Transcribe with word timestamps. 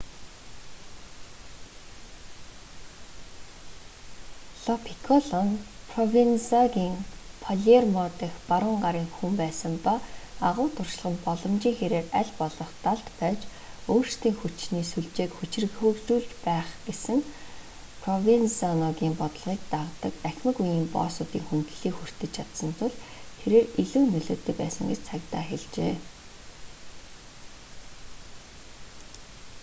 ло 4.67 4.73
пикколо 4.85 5.41
нь 5.47 5.61
провензаногийн 5.91 6.95
палермо 7.43 8.05
дахь 8.19 8.39
баруун 8.49 8.77
гарын 8.85 9.07
хүн 9.15 9.33
байсан 9.41 9.73
ба 9.85 9.95
агуу 10.49 10.67
туршлага 10.77 11.11
нь 11.13 11.23
боломжийн 11.25 11.77
хэрээр 11.79 12.07
аль 12.19 12.33
болох 12.41 12.71
далд 12.85 13.07
байж 13.19 13.39
өөрсдийн 13.93 14.35
хүчний 14.41 14.85
сүлжээг 14.91 15.31
хүчирхэгжүүлж 15.35 16.31
байх 16.47 16.69
гэсэн 16.87 17.19
провензаногийн 18.03 19.13
бодлогыг 19.21 19.61
дагадаг 19.73 20.13
ахимаг 20.29 20.57
үеийн 20.63 20.87
боссуудын 20.95 21.43
хүндлэлийг 21.49 21.95
хүртэж 21.97 22.31
чадсан 22.37 22.71
тул 22.79 22.93
тэрээр 23.41 23.67
илүү 23.81 24.03
нөлөөтэй 24.13 24.55
байсан 24.61 24.85
гэж 24.91 24.99
цагдаа 25.09 25.43
хэлжээ 25.49 25.93